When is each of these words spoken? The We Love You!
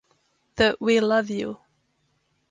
The 0.55 0.75
We 0.79 0.99
Love 0.99 1.29
You! 1.29 1.59